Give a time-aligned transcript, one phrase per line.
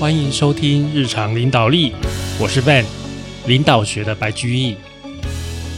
[0.00, 1.92] 欢迎收听日常领导力，
[2.40, 2.86] 我是 Van，
[3.46, 4.74] 领导学的白居易。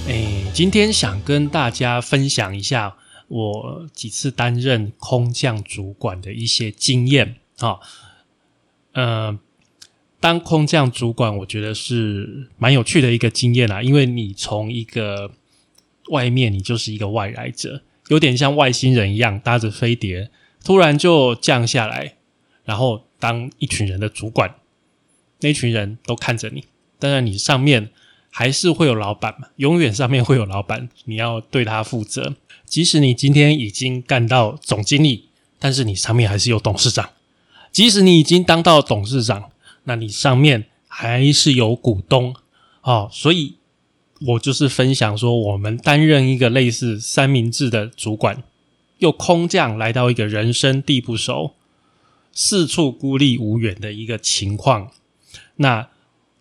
[0.07, 2.95] 哎，今天想跟大家分享一下
[3.27, 7.81] 我几次担任空降主管的一些经验啊。
[8.93, 9.37] 呃，
[10.21, 15.33] 当空降主管，我觉得是蛮有趣的一个经验啊，因为你从一个
[16.13, 20.31] 外面，你就是一个外来者，有点像外星人一样搭着飞碟，
[20.65, 22.15] 突然就降下来，
[22.65, 23.05] 然后。
[23.23, 24.53] 当一群人的主管，
[25.43, 26.65] 那群人都看着你。
[26.99, 27.91] 当然，你上面
[28.31, 32.35] 还是会有老板嘛，永远上面会有老板，你要对他负责。
[32.65, 35.29] 即使你今天已经干到总经理，
[35.61, 37.11] 但是你上面还是有董事长。
[37.71, 39.53] 即使你已经当到董事长，
[39.85, 42.35] 那你上面还是有股东。
[42.81, 43.55] 哦，所以
[44.27, 48.43] 我就是分享说，我们担任一个类似三明治的主管，
[48.99, 51.55] 又空降来到一个人生地不熟。
[52.33, 54.91] 四处孤立无援的一个情况，
[55.57, 55.89] 那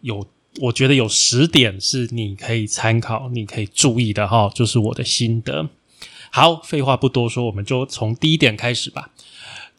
[0.01, 0.27] 有
[0.61, 5.69] 我觉得有十点是你可以参考、你可以注意的哈，就是我的心得。
[6.31, 9.11] 好，废话不多说，我们就从第一点开始吧。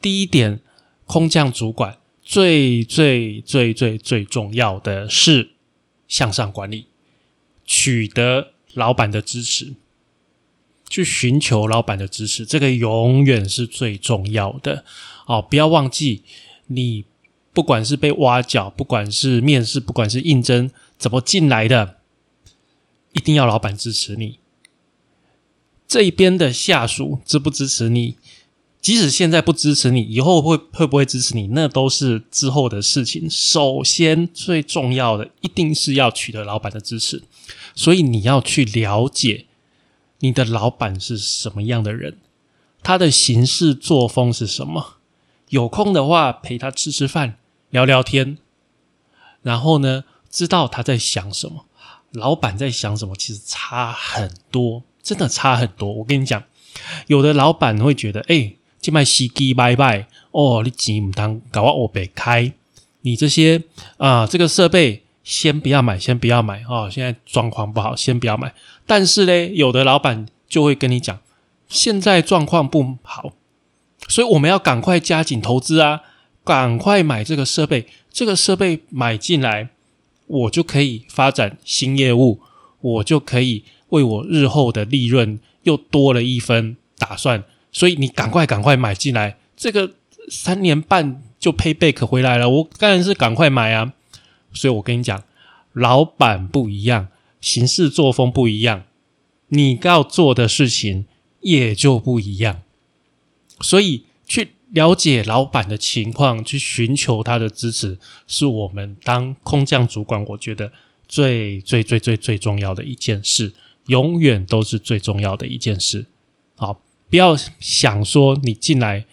[0.00, 0.60] 第一点，
[1.06, 5.52] 空降主管最最最最最重要的是
[6.08, 6.86] 向上管理，
[7.64, 9.74] 取得老板的支持，
[10.92, 14.84] 去寻求老板的支持，这个永远是最重要的。
[15.26, 16.22] 哦，不要忘记，
[16.66, 17.06] 你
[17.54, 21.96] 不管是被挖角，不管是面试，不管是应征，怎么进来的，
[23.14, 24.38] 一定要老板支持你。
[25.88, 28.16] 这一边的下属支不支持你？
[28.82, 31.46] 即使现在不支持你，以后会会不会支持你？
[31.52, 33.30] 那都是之后的事情。
[33.30, 37.22] 首先最重要的，一定是要取得老板的支持。
[37.74, 39.46] 所以你要去了解
[40.24, 42.18] 你的老板是什么样的人，
[42.80, 44.98] 他的行事作风是什么。
[45.48, 47.36] 有空的话，陪他吃吃饭，
[47.70, 48.38] 聊聊天，
[49.42, 51.66] 然后呢，知道他在想什么，
[52.12, 55.92] 老板在想什么，其实差很多，真的差很多。
[55.92, 56.44] 我跟你讲，
[57.08, 62.52] 有的老板会觉得，哎，这卖司机拜拜哦，你钱唔当搞我北开，
[63.00, 63.64] 你这些
[63.96, 68.52] 啊，这个设备先不要买，先不要买哦，现在状况不好，先不要买。
[68.86, 71.18] 但是呢，有的老板就会跟你讲，
[71.68, 73.32] 现在状况不好。
[74.08, 76.00] 所以我们要赶快加紧投资啊！
[76.44, 79.68] 赶快买这个设备，这个设备买进来，
[80.26, 82.40] 我就可以发展新业务，
[82.80, 87.44] 我就可以为我日后的利润又多了一分打算。
[87.70, 89.92] 所以你赶快赶快买进来，这个
[90.28, 93.92] 三年半就 pay back 回来了，我当然是赶快买啊！
[94.52, 95.22] 所以我跟你讲，
[95.72, 97.08] 老板不一样，
[97.40, 98.84] 行事作风不一样，
[99.48, 101.06] 你要做的事情
[101.40, 102.62] 也就不一样。
[103.60, 110.72] 所以，去了解老板的情况，去寻求他的支持，是我们当空降主管，我觉得
[111.06, 113.52] 最最最最最重要的一件事，
[113.86, 116.06] 永远都是最重要的一件事。
[116.56, 116.80] 好，
[117.10, 119.04] 不要想说你进来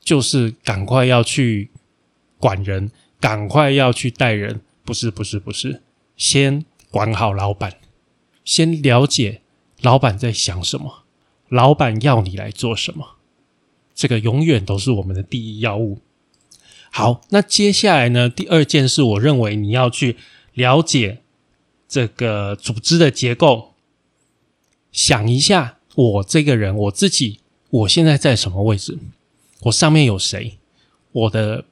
[0.00, 1.70] 就是赶快要去
[2.38, 2.90] 管人，
[3.24, 5.80] 赶快要去带人，不是，不是，不是，
[6.14, 7.78] 先管好老板，
[8.44, 9.40] 先了解
[9.80, 11.04] 老板在想什么，
[11.48, 13.16] 老板要你来做什么。
[13.94, 16.00] 这个永远都是我们的第一要务。
[16.90, 18.28] 好，那接下来呢？
[18.28, 20.18] 第二件事，我认为你要去
[20.52, 21.22] 了解
[21.88, 23.72] 这个组织的结构，
[24.92, 28.98] 想一下，我这个人，我自己，我现在在什么位置？
[29.60, 30.58] 我上面有谁？
[31.12, 31.64] 我的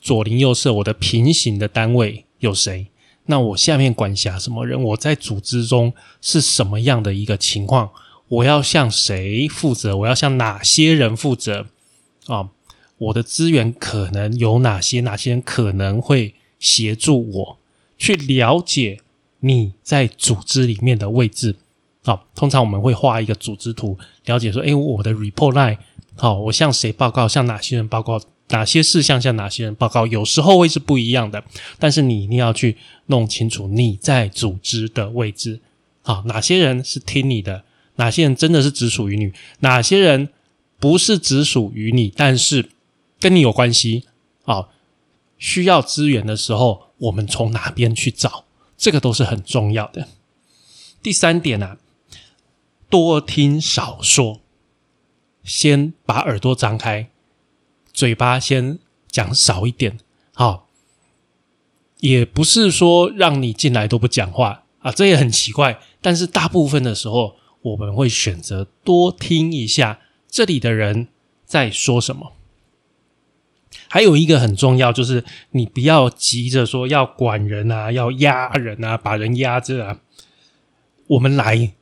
[0.00, 2.86] 左邻右舍，我的平行的单位有谁？
[3.26, 4.82] 那我下面管辖什么人？
[4.82, 7.90] 我在组织中是什么样的一个情况？
[8.28, 9.96] 我要向谁负责？
[9.98, 11.66] 我要向哪些人负责？
[12.26, 12.48] 啊，
[12.98, 15.00] 我的资源可能有哪些？
[15.02, 17.58] 哪些人可能会协助我
[17.98, 19.00] 去了解
[19.40, 21.56] 你在组织里面的位置？
[22.02, 25.78] 好，通常我们会画一个组织图，了解说，哎，我的 report line，
[26.16, 27.28] 好，我向谁报告？
[27.28, 28.20] 向哪些人报告？
[28.50, 30.06] 哪些事项向哪些人报告？
[30.06, 31.42] 有时候会是不一样的，
[31.78, 32.76] 但是你一定要去
[33.06, 35.60] 弄清楚你在组织的位置。
[36.02, 37.64] 好，哪些人是听你的？
[37.96, 39.32] 哪些人真的是只属于你？
[39.60, 40.30] 哪些人
[40.78, 42.70] 不是只属于你，但是
[43.18, 44.04] 跟你有关系？
[44.44, 44.68] 啊，
[45.38, 48.44] 需要资源的时候，我们从哪边去找？
[48.76, 50.08] 这个都是很重要的。
[51.02, 51.76] 第三点呢，
[52.88, 54.40] 多听少说，
[55.44, 57.10] 先把耳朵张开，
[58.00, 58.78] 嘴巴先
[59.10, 59.98] 讲少一点。
[60.32, 60.68] 好，
[61.98, 65.78] 也不是说让你进来都不讲话啊，这也很奇怪。
[66.00, 67.36] 但是大部分的时候。
[67.62, 71.08] 我们会选择多听一下这里的人
[71.44, 72.32] 在说什么。
[73.86, 80.00] 还有一个很重要，就是你不要急着说要管人啊，要压人啊，把人压着啊。
[81.08, 81.74] 我们来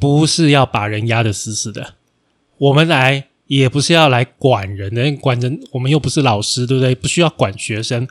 [0.00, 1.94] 不是要把人压得死死的，
[2.58, 6.94] 我们来也不是要来管人的，管人我们又不是老师，对不对？
[6.94, 8.06] 不需要管学生，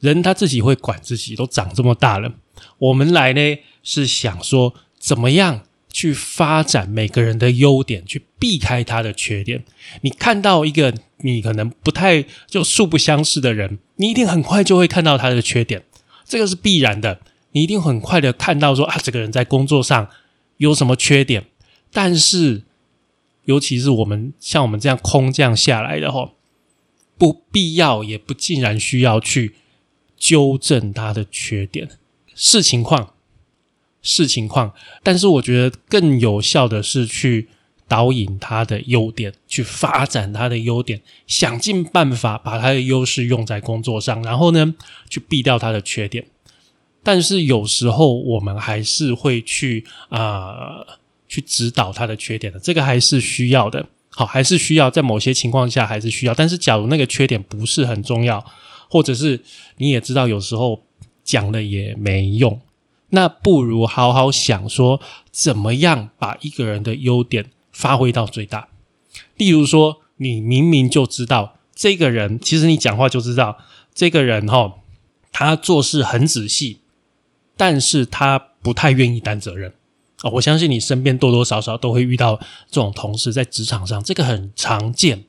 [0.00, 2.30] 人他自己会管自己，都长这么大了。
[2.76, 3.40] 我们来呢
[3.82, 5.62] 是想说怎么样？
[5.90, 9.64] 去发展每个人的优点，去避开他的缺点。
[10.02, 10.92] 你看到一个
[11.22, 15.82] 你可能不太就素不相识的人，你一定很快就会看到他的缺点，
[16.26, 17.20] 这个是必然的。
[17.52, 20.10] 你一定很快的看到说啊，这个人在工作上
[20.58, 21.46] 有什么缺点。
[21.90, 22.64] 但是，
[23.46, 26.30] 尤其是我们像我们这样空降下来的话，
[27.18, 29.56] 不必要也不尽然需要去
[30.16, 31.88] 纠正他的缺点，
[32.34, 33.14] 视情况。
[34.08, 34.72] 视情况，
[35.02, 37.48] 但是我觉得更有效的是去
[37.88, 44.76] 导引他的优点，去发展他的优点，想尽办法把他的优势用在工作上，然后呢，
[45.10, 46.24] 去避掉他的缺点。
[47.02, 50.86] 但是有时候我们还是会去啊，
[51.28, 53.86] 去指导他的缺点的，这个还是需要的。
[54.10, 56.34] 好，还是需要在某些情况下还是需要。
[56.34, 58.42] 但是假如那个缺点不是很重要，
[58.88, 59.42] 或者是
[59.76, 60.84] 你也知道，有时候
[61.22, 62.58] 讲了也没用。
[63.10, 65.00] 那不如好好想说，
[65.30, 68.68] 怎么样把一个人的优点发挥到最大。
[69.36, 73.58] 例如说，你明明就知道这个人，其实你讲话就知道
[73.94, 74.78] 这个人哈，
[75.30, 76.80] 他做事很仔细，
[77.56, 79.74] 但是他不太愿意担责任
[80.22, 80.30] 啊。
[80.30, 82.36] 我相信你身边多多少少都会遇到
[82.70, 85.24] 这种同事，在职场上这个很常见。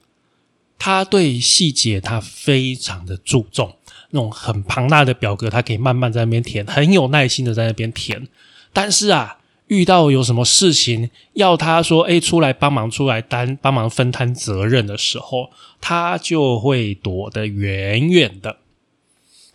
[0.79, 3.75] 他对细节他非常的注重。
[4.11, 8.25] 那种很庞大的表格，他可以慢慢在那边填，很有耐心的在那边填。
[8.71, 15.49] 但是啊，遇到有什么事情要他说，哎，出来帮忙，出来担帮忙分摊责任的时候，
[15.81, 18.59] 他就会躲得远远的。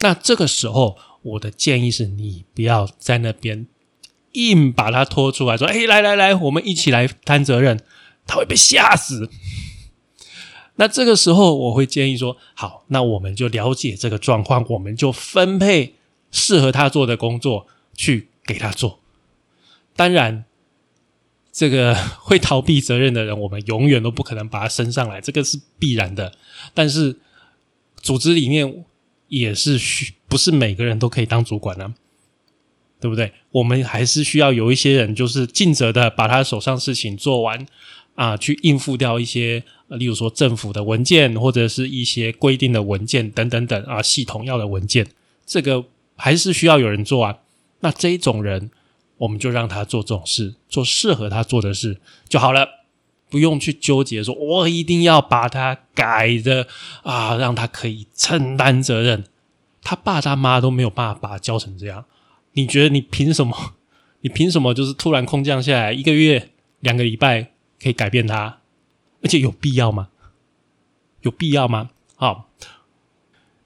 [0.01, 3.67] 那这个时候，我的建议是你不要在那边
[4.33, 7.81] 硬把他拖出来，说，哎，来来来，我们一起来担责任，
[8.27, 9.31] 他会被吓死。
[10.77, 15.95] 那这个时候，我会建议说：好，那我们就了解这个状况，我们就分配
[16.31, 19.01] 适合他做的工作去给他做。
[19.95, 20.47] 当然，
[21.53, 26.33] 这个会逃避责任的人，我们永远都不可能把他升上来，这个是必然的。
[26.73, 27.19] 但是，
[28.01, 28.85] 组织里面
[29.29, 31.95] 也是需不是每个人都可以当主管呢？
[33.03, 33.31] 对不对？
[33.51, 37.67] 我们还是需要有一些人，就是尽责的把他手上事情做完。
[38.15, 45.07] 啊，去应付掉一些，例如说政府的文件或者是一些规定的文件等等等啊，系统要的文件，
[45.47, 45.83] 这个
[46.15, 47.39] 还是需要有人做啊。
[47.81, 48.71] 那这一种人，
[49.17, 52.69] 我们就让他做这种事，做适合他做的事就好了，
[53.31, 56.67] 不用去纠结说，我一定要把他改的
[57.03, 59.25] 啊，让他可以承担责任。
[59.83, 62.05] 他爸他妈都没有办法把他教成这样，
[62.53, 63.75] 你觉得你凭什么？
[64.23, 66.51] 你凭什么就是突然空降下来一个月、
[66.81, 67.51] 两个礼拜？
[67.83, 68.61] 可以改变他，
[69.23, 70.09] 而且有必要吗？
[71.23, 71.91] 有必要吗？
[72.15, 72.49] 好，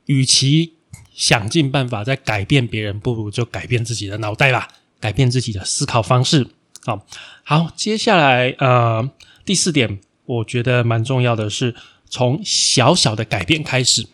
[0.07, 0.73] 与其
[1.13, 4.69] 想尽办法在改变别人，不如就改变自己的脑袋吧，
[4.99, 6.49] 改变自己的思考方式。
[6.87, 7.05] 好，
[7.43, 9.11] 好，接下来呃，
[9.45, 11.75] 第四点，我觉得蛮重要的是
[12.09, 14.07] 从小小的改变开始。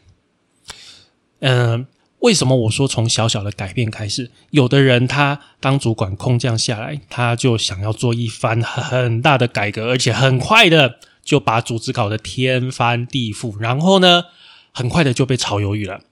[1.39, 1.87] 嗯。
[2.23, 4.31] 为什么我说从小小的改变开始？
[4.51, 14.27] 有的人他当主管空降下来，他就想要做一番很大的改革，而且很快的就把组织搞得天翻地覆，然后呢，
[14.71, 16.03] 很快的就被炒鱿鱼了，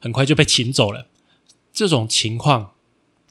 [0.00, 1.08] 很快就被请走了。
[1.72, 2.74] 这种情况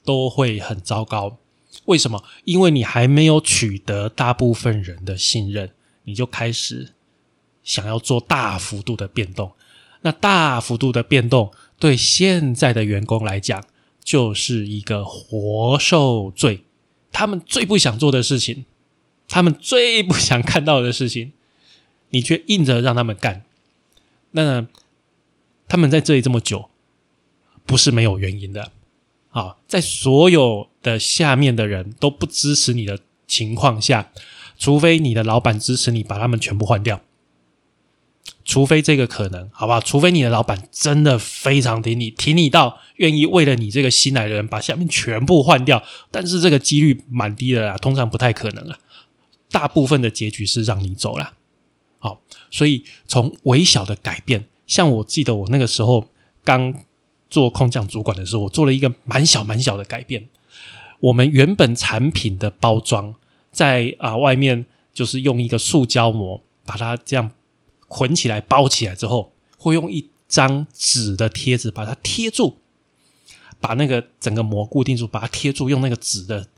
[0.04, 1.38] 都会很糟糕。
[1.86, 2.22] 为什么？
[2.44, 5.70] 因为你还没有取得大部分人的信任，
[6.04, 6.92] 你就开始
[7.64, 9.52] 想要做大幅度的变动。
[10.02, 11.50] 那大幅度的变动。
[11.82, 13.64] 对现在的员工来讲，
[14.04, 16.62] 就是一个活受罪。
[17.10, 18.66] 他们最不想做的事情，
[19.26, 21.32] 他们最不想看到的事情，
[22.10, 23.42] 你却硬着让他们干。
[24.30, 24.64] 那
[25.66, 26.70] 他们在这里这么久，
[27.66, 28.70] 不是没有原因的。
[29.30, 34.12] 啊，在所有的下面的人都不支持你的情况下，
[34.56, 37.00] 除非你的老板支持你，把他们全部换掉。
[38.44, 39.80] 除非这个可能，好不好？
[39.80, 48.78] 除非你的老板真的非常挺你，挺你到愿意为了你这个新来的人把下面全部换掉，但是这个几率蛮低的啦，通常不太可能啊。
[49.50, 51.34] 大部分的结局是让你走了。
[51.98, 56.08] 好，所以从微小的改变，像我记得我那个时候
[56.42, 56.74] 刚
[57.30, 60.28] 做空降主管的时候，我做了一个蛮小蛮小的改变。
[60.98, 63.14] 我们原本产品的包装
[63.52, 67.30] 在啊外面就是用一个塑胶膜把它这样。
[67.92, 72.56] 捆起来包起来之后，会用一张纸的贴纸把它贴住，
[73.60, 76.48] 把那个整个膜固定住，把它贴住，用那个纸的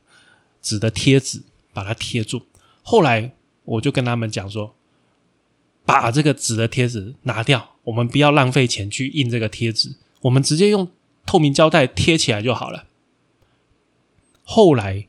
[0.62, 2.42] 纸的贴纸把它贴住。
[2.84, 3.32] 后来
[3.64, 4.76] 我就跟他们讲说，
[5.84, 10.88] 把这个纸的贴纸拿掉，我们不要浪费钱去印这个贴纸，我们直接用
[11.26, 12.86] 透明胶带贴起来就好了。
[14.44, 15.08] 后来，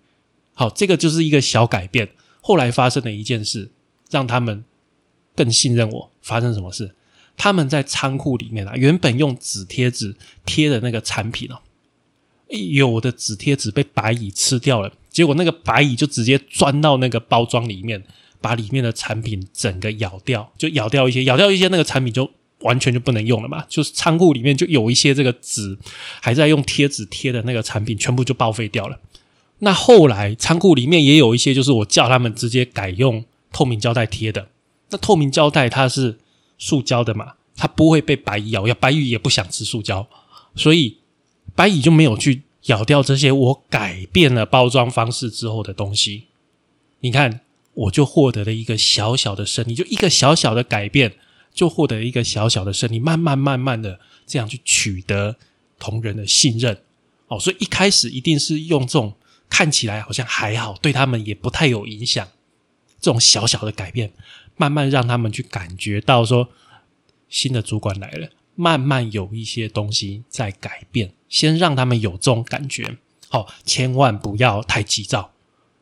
[0.55, 2.09] 好，这个就是一个小改变。
[2.41, 3.69] 后来发生的一件事，
[4.09, 4.65] 让他们
[5.35, 6.11] 更信任我。
[6.21, 6.95] 发生什么事？
[7.37, 10.15] 他们在仓库里面啊，原本用纸贴纸
[10.45, 11.59] 贴的那个产品哦，
[12.47, 18.03] 有的纸贴纸被白蚁吃掉了，结果那个白蚁就直接钻到那个包装里面，
[18.41, 23.63] 把里面的产品整个咬掉，就咬掉一些，咬掉一些，那个产品就完全就不能用了嘛。
[23.67, 25.77] 就是仓库里面就有一些这个纸
[26.21, 28.99] 还在用贴纸贴的那个产品，全部就报废掉了。
[29.59, 34.47] 那后来仓库里面也有一些，就是我叫他们直接改用透明胶带贴的。
[34.89, 36.19] 那透明胶带它是
[36.57, 40.07] 塑胶的嘛，它不会被白蚁咬，咬白蚁也不想吃塑胶，
[40.55, 40.97] 所以
[41.55, 46.25] 白蚁就没有去咬掉这些我改变了包装方式之后的东西。
[46.99, 47.41] 你看，
[47.73, 51.13] 我就获得了一个小小的胜利，就一个小小的改变，
[51.53, 55.35] 就获得一个小小的胜利，慢慢慢慢的这样去取得
[55.79, 56.81] 同仁的信任。
[57.27, 59.13] 哦，所以一开始一定是用这种。
[59.47, 62.27] 看起来好像还好，对他们也不太有影响。
[62.99, 64.11] 这种小小的改变，
[64.57, 66.49] 慢慢让他们去感觉到说，
[67.29, 71.13] 新的主管来了，慢慢有一些东西在改变。
[71.27, 72.97] 先让他们有这种感觉，
[73.29, 75.31] 好，千万不要太急躁，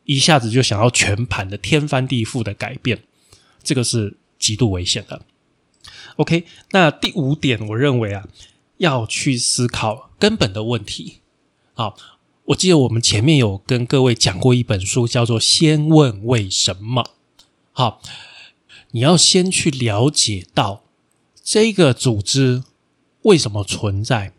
[0.04, 3.02] 一下子就想要全盘的天翻地覆的改变，
[3.62, 5.22] 这个是极度危险的。
[6.16, 8.26] OK，那第五点，我认为啊，
[8.78, 11.20] 要去思考根本的问题。
[11.74, 11.96] 好。
[12.48, 17.02] 我记得我们前面有跟各位讲过一本书，叫做《先问为什么》。
[17.72, 18.02] 好，
[18.94, 20.84] 你要先去了解到
[21.42, 22.62] 这个组织
[23.22, 24.32] 为什么存在，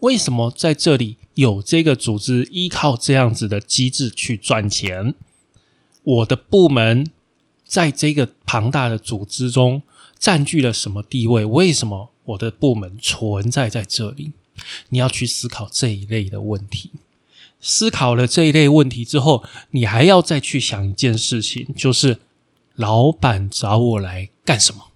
[0.00, 5.14] 为什么在这里有这个组织依靠这样子的机制去赚钱。
[6.04, 7.10] 我的部门
[7.64, 9.82] 在这个庞大的组织中
[10.16, 11.44] 占据了什么地位？
[11.44, 14.30] 为什么我的部门存在在这里？
[14.90, 16.92] 你要去思考这一类的问题。
[17.60, 22.20] 思考了这一类问题之后，你还要再去想一件事情，就是
[22.78, 24.92] 老板找我来干什么？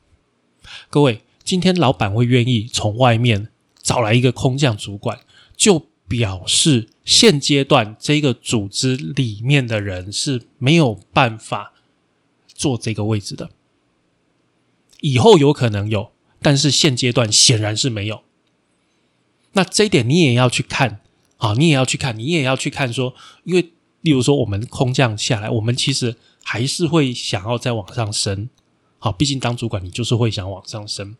[0.88, 3.48] 各位，今天老板会愿意从外面
[3.82, 5.18] 找来一个空降主管，
[5.56, 11.72] 就表示现阶段这个组织里面的人是没有办法
[12.46, 13.50] 坐这个位置的。
[15.00, 18.22] 以后有可能有，但是现阶段显然是没有。
[19.54, 21.00] 那这一点你也要去看。
[21.38, 22.92] 啊，你也要去看，你也要去看。
[22.92, 28.48] 说，因为例如说，我们空降下来，我们其实还是会想要再往上升。
[28.98, 31.16] 好，毕竟当主管，你就是会想往上升。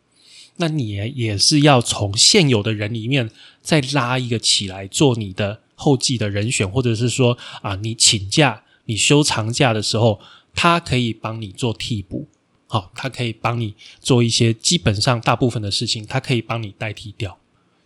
[0.57, 10.19] 那你也是要从现有的人里面再拉一个起来，做你的后继的人选，或者是说啊，你请假、你休长假的时候，
[10.53, 12.27] 他可以帮你做替补。
[12.67, 17.37] 好，他可以帮你做一些基本上大部分的事情，他可以帮你代替掉。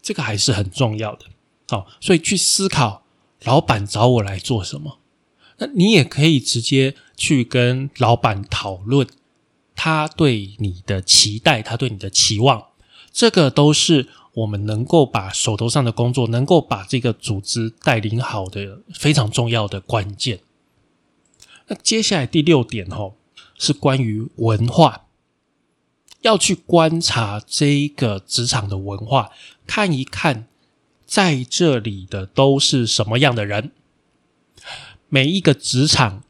[0.02, 1.26] 这个还是很重要的。
[1.70, 3.04] 好，所以去思考
[3.44, 5.00] 老板找我来做什么？
[5.60, 9.08] 那你也可以直接去跟老板讨论
[9.76, 12.68] 他对你的期待，他对你的期望，
[13.12, 20.42] 这个都是我们能够把手头上的工作，能够把这个组织带领好的非常重要的关键。
[21.68, 23.14] 那接下来第六点哦，
[23.58, 25.06] 是关于文化，
[26.22, 29.32] 要去观察这一个职场的文化，
[29.66, 30.48] 看一看。
[31.08, 33.72] 在这里的都是什么样的人？
[35.08, 36.22] 每一个职场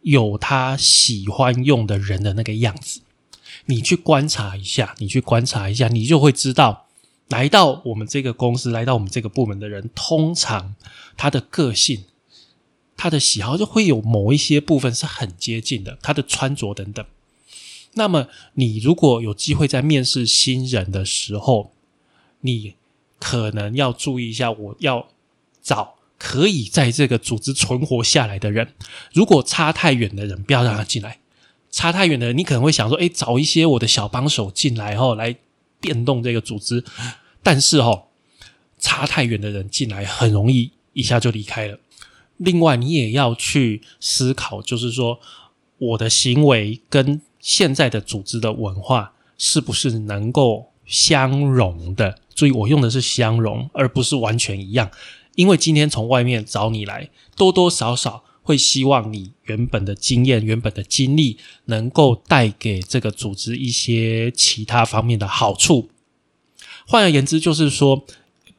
[0.00, 3.02] 有他喜欢用的人的那个样子，
[3.66, 6.86] 你去观察一下，你去观察一下，你就会知道，
[7.28, 10.74] 来到我们这个公司，来到我们这个部门的人，通常
[11.18, 12.04] 他的个性、
[12.96, 17.04] 他的喜好就会有某一些部分是很接近的，他的穿着等等。
[17.92, 21.72] 那么，你如果有机会在面试新人的时候，
[22.40, 22.76] 你。
[23.18, 25.08] 可能要注意一下，我要
[25.62, 28.74] 找可以在这个组织存活下来的人。
[29.12, 31.18] 如果差太远的人，不要让他进来。
[31.70, 35.36] 差太远的人，你可能会想说：“哎，找一些我的小帮手进来，后来
[35.78, 36.82] 变动这个组织。”
[37.42, 38.04] 但是，哦，
[38.78, 41.78] 差太远的人进来，很容易一下就离开了。
[42.38, 45.20] 另外，你也要去思考，就是说，
[45.78, 52.18] 我的行为跟现在的组织的文化是不是能够相融的。
[52.34, 54.90] 注意，我用的是相容，而不是完全一样。
[55.34, 65.90] 因为今天从外面找你来，多多少少会希望你原本的经验、原本的经历能够带给这个组织一些其他方面的好处。
[66.86, 68.04] 换而言之，就是说，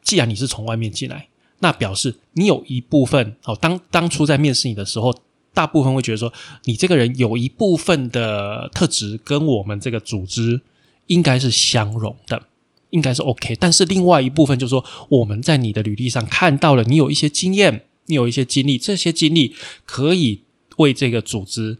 [0.03, 1.29] 既然你是从外面进来，
[1.59, 5.15] 那表示你有一部分哦，当当初在面试你的时候，
[5.53, 6.31] 大部分会觉得说，
[6.65, 10.61] 你这个人有一部分的特质跟我们这个组织
[11.07, 12.43] 应该是相容的，
[12.91, 13.55] 应该是 OK。
[13.55, 17.83] 但是另外一部分就是说，我们在你的履历上看到了你有一些经验。
[18.09, 19.53] 你有一些经历，这些经历
[19.85, 20.41] 可以
[20.77, 21.77] 为这个组织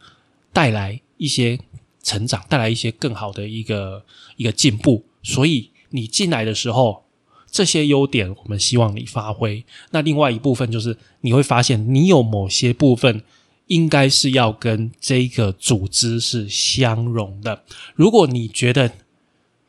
[0.51, 1.57] 带来一些
[2.03, 4.03] 成长，带来一些更好的一个
[4.35, 5.05] 一个进步。
[5.23, 7.05] 所以你进来的时候，
[7.49, 9.63] 这些优点我们希望你发挥。
[9.91, 13.23] 那另外一部分就是你会发现，你有某些部分
[13.67, 17.63] 应该是要跟这个组织是相融的。
[17.95, 18.91] 如果你觉得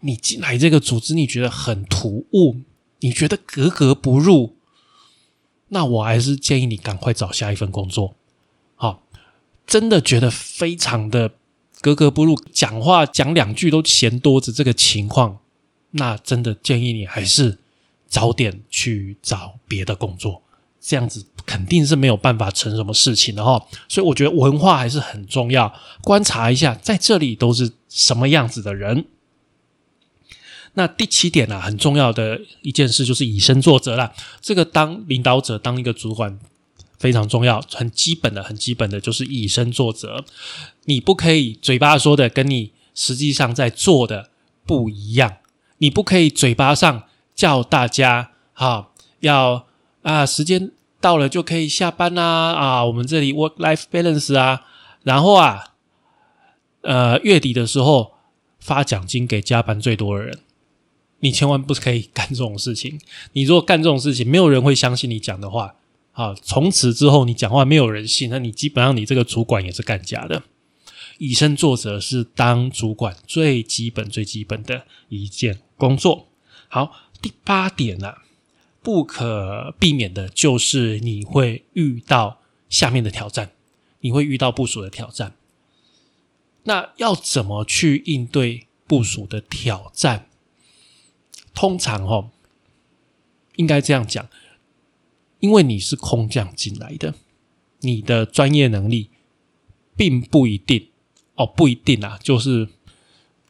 [0.01, 2.57] 你进来这个组织，你觉得很突兀，
[3.01, 4.57] 你觉得格格不入。
[5.69, 8.15] 那我还是建议你赶快找下一份工作。
[8.75, 9.03] 好，
[9.67, 11.33] 真的觉得非常的
[11.81, 15.41] 格格不入，讲话讲两句都嫌多子这个情况，
[15.91, 17.59] 那真的建议你还是
[18.07, 20.43] 早点去找别的工作。
[20.81, 23.67] 这样子肯定是没有办法成什么事情的哈。
[23.89, 29.05] 所以我觉得文化还是很重要，观察一下在这里都是什么样子的人。
[30.79, 34.13] 那第七点呢，很重要的一件事就是以身作则啦。
[34.41, 36.39] 这个当领导者、当一个主管
[37.01, 40.25] 非常重要，很基本的、很基本的就是以身作则。
[40.85, 44.31] 你不可以嘴巴说的跟你实际上在做的
[44.65, 45.39] 不一样。
[45.79, 47.03] 你不可以嘴巴上
[47.35, 49.67] 叫大家啊，要
[50.03, 50.71] 啊时间
[51.01, 54.63] 到了就可以下班啦啊，我们这里 work life balance 啊，
[55.03, 55.75] 然后啊，
[56.83, 58.13] 呃月底的时候
[58.61, 60.39] 发奖金给加班最多的人。
[61.21, 63.01] 你千万不可以干这种事情。
[63.35, 65.75] 你如果干这种事情，没有人会相信你讲的话。
[66.13, 70.43] 啊，从此之后你讲话没有人信，那你基本上你这个主管也是干假的。
[71.19, 76.27] 以身作则是当主管最基本、最基本的一件工作。
[76.67, 78.15] 好，第八点呢，
[78.83, 83.53] 不可避免的就是你会遇到下面的挑战，
[84.01, 85.35] 你会遇到部署的挑战。
[86.65, 90.28] 那要怎么去应对部署的挑战？
[91.59, 92.31] 通常哦，
[93.57, 94.29] 应该这样讲，
[95.41, 97.15] 因为你是空降进来的，
[97.81, 99.11] 你的专业能力
[99.97, 100.87] 并不一定
[101.35, 102.69] 哦，不一定啊，就是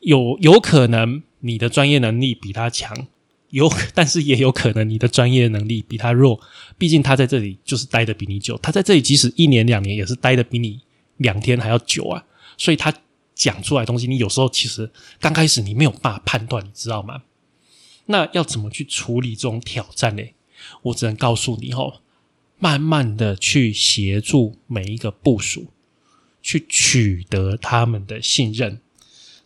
[0.01, 3.07] 有有可能你的专业能力比他强，
[3.51, 6.41] 有 但是也有可能你的专业能力比他弱。
[6.79, 10.81] 毕竟他在这里就是待的比你久，他在这里即使一年两年也是待的比你
[11.19, 12.25] 两天还要久啊。
[12.57, 12.91] 所以他
[13.35, 14.91] 讲出来东西，你有时候其实
[15.21, 17.25] 刚开始你没有办法判断，你知道吗？
[18.11, 20.23] 那要怎么去处理这种挑战呢？
[20.83, 22.01] 我只能告诉你哦，
[22.59, 25.69] 慢慢的去协助每一个部署，
[26.43, 28.81] 去取得他们的信任。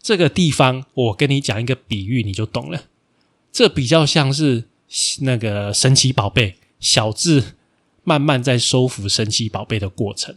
[0.01, 2.85] 这个地方，我跟你讲一个比喻，你就懂了。
[3.53, 4.65] 这比较像是
[5.21, 7.57] 那个神奇宝贝小智
[8.05, 10.37] 慢慢在收服神奇宝贝的过程。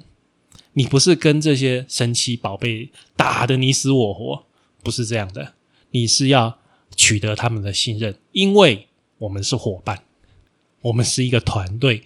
[0.74, 4.46] 你不是跟这些神奇宝贝打的你死我活，
[4.84, 5.54] 不是这样的，
[5.92, 6.60] 你是要。
[6.96, 8.88] 取得他们的信任，因为
[9.20, 10.04] 我们是伙伴，
[10.82, 12.04] 我们是一个团队。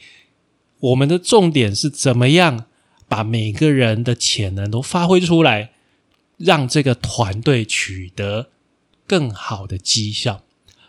[0.80, 2.66] 我们的重点是怎么样
[3.08, 5.72] 把每个人的潜能都发挥出来，
[6.38, 8.50] 让这个团队取得
[9.06, 10.44] 更好的绩效。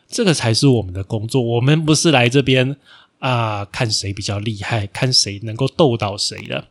[0.09, 1.43] 这个才是我们的工作。
[1.43, 2.77] 我们不是来这边
[3.19, 6.69] 啊看谁比较厉害，看谁能够斗倒谁的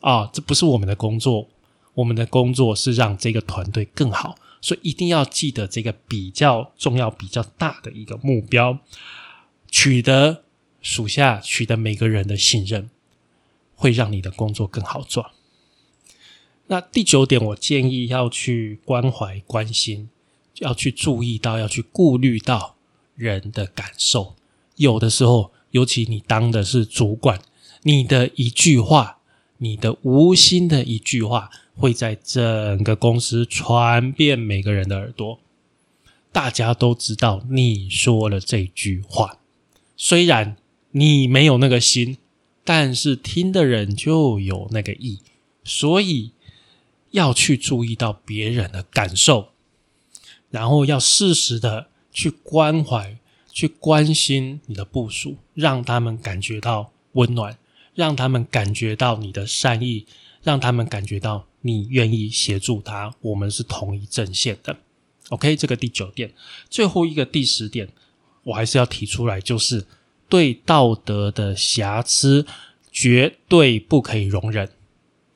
[0.00, 1.48] 啊，这不是我们的工作。
[1.94, 4.36] 我们的工作是让这个团队更好。
[4.60, 8.78] 所以一定要记得这个比较重要、比较大的一个目标，
[9.70, 10.44] 取得
[10.82, 12.90] 属下、取得每个人的信任，
[13.74, 15.30] 会让你的工作更好做。
[16.66, 20.08] 那第九点，我建议要去关怀、关心，
[20.58, 22.76] 要去注意到、要去顾虑到
[23.16, 24.36] 人的感受。
[24.76, 27.40] 有的时候，尤其你当的是主管，
[27.82, 29.19] 你的一句话，
[29.60, 31.48] 你的无心的一句话。
[31.76, 35.40] 会在整个公司传遍每个人的耳朵，
[36.30, 39.38] 大家都知道你说了这句话。
[39.96, 40.56] 虽然
[40.90, 42.18] 你没有那个心，
[42.64, 45.20] 但是听的人就有那个意，
[45.64, 46.32] 所以
[47.12, 49.52] 要去注意到别人的感受，
[50.50, 53.16] 然后要适时的去关怀、
[53.50, 57.56] 去关心你的部署，让他们感觉到温暖，
[58.00, 60.06] 让他们感觉到你的善意，
[60.42, 61.46] 让他们感觉到。
[61.62, 64.74] 你愿意协助他，我们是同一阵线的。
[65.28, 66.32] OK，这个第九点，
[66.70, 67.86] 最后一个第十点，
[68.44, 69.84] 我还是要提出来，就是
[70.26, 72.46] 对道德的瑕疵
[72.90, 74.70] 绝对不可以容忍。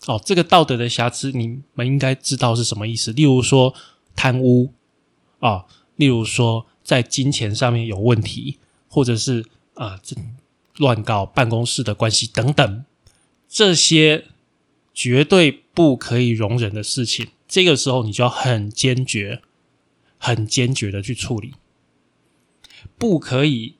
[0.07, 3.13] 哦，这个道德的瑕疵，你们应该知道是什么意思。
[3.13, 3.75] 例如说
[4.17, 4.73] 贪污
[5.41, 10.17] 啊，例如说在金钱上面有问题，或者是啊这
[10.77, 12.85] 乱搞办公室的关系等等，
[13.49, 14.27] 这些
[14.93, 17.29] 绝对不可以容忍的事情。
[17.47, 19.41] 这个时候，你就要很坚决、
[20.19, 21.53] 很坚决的去处理，
[22.99, 23.75] 不可以。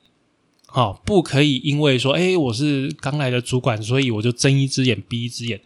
[0.67, 5.61] 好，不可以因为说，哎，我是刚来的主管，所以我就睁一只眼闭一只眼。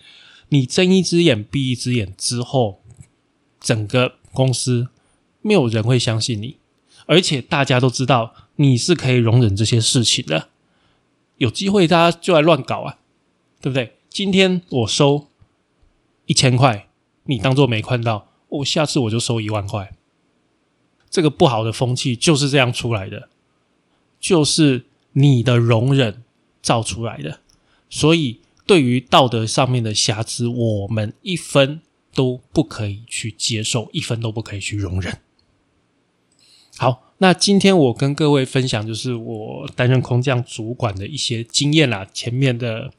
[0.50, 2.84] 你睁一只眼闭一只眼之后，
[3.60, 4.90] 整个公司
[5.42, 6.58] 没有人会相信你，
[7.08, 10.50] 而且大家都知道你是可以容忍这些事情的。
[11.40, 13.00] 有机会大家就来乱搞啊，
[13.60, 13.98] 对不对？
[14.08, 15.28] 今天我收
[16.28, 16.88] 一千块，
[17.24, 19.94] 你当做没看到，我下次我就收一万块。
[21.10, 23.28] 这个不好的风气就是这样出来的，
[24.20, 24.86] 就是。
[25.14, 26.24] 你的容忍
[26.62, 27.40] 造出来的，
[27.90, 31.82] 所以对于道德上面的瑕疵，我们一分
[32.14, 35.20] 都不可以去接受，一分都不可以去容忍。
[36.78, 42.08] 好，那今天我跟各位分享，就是我担任空降主管的一些经验啦。
[42.14, 42.94] 前面的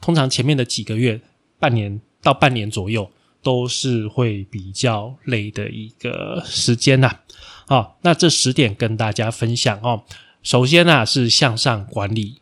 [0.00, 1.20] 通常前面的几个月、
[1.58, 3.10] 半年到半年左右，
[3.42, 7.18] 都是会比较累的一个时间呐。
[7.66, 10.04] 好，那这十点跟大家分享哦。
[10.44, 12.36] 首先呢，是向上管理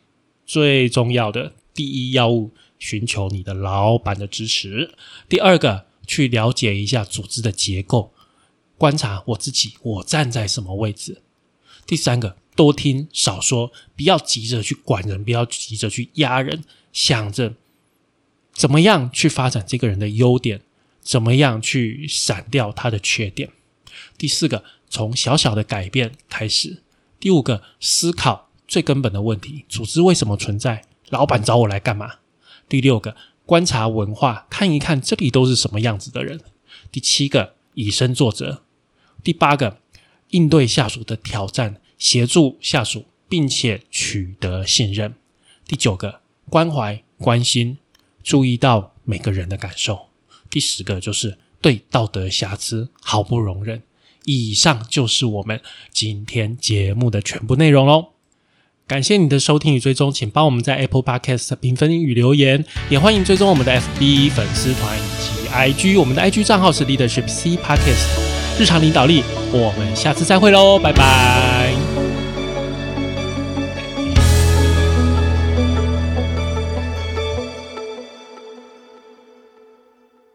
[0.44, 4.90] 最重要的第一要务，寻求你的老板的支持。
[5.30, 8.12] 第二个，去了解一下组织的结构，
[8.78, 11.22] 观察我自己，我站在什么位置。
[11.86, 17.54] 第三个，多听少说，不要急着去管人，不要急着去压人，想着
[18.52, 20.60] 怎么样去发展这个人的优点，
[21.00, 23.50] 怎么样去闪掉他的缺点。
[24.16, 26.82] 第四个，从小小的改变开始。
[27.18, 30.84] 第五个，思考最根本的问题：组织为什么存在？
[31.08, 32.16] 老板找我来干嘛？
[32.68, 36.40] 第六个，观察文化，看一看这里都是什么样子的人。
[36.90, 38.62] 第七个，以身作则。
[39.22, 39.78] 第八个，
[40.30, 45.14] 应对下属的挑战，协助下属，并且取得信任。
[45.66, 47.78] 第九个，关怀关心，
[48.22, 50.08] 注意到每个人的感受。
[50.50, 53.82] 第十个，就是对道德瑕疵毫不容忍。
[54.24, 58.10] 以上就是我们今天节目的全部内容喽。
[58.86, 65.11] 感谢你的收听与追踪，请帮我们在 Apple Podcast 评分与留言，也欢迎追踪我们的 FB 粉丝团
[65.52, 68.06] IG，我们的 IG 账号是 Leadership C Podcast
[68.58, 69.22] 日常领导力。
[69.52, 71.51] 我们下次再会喽，拜拜。